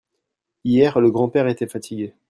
Hier, 0.63 0.99
le 0.99 1.11
grand-père 1.11 1.47
était 1.47 1.67
fatigué. 1.67 2.15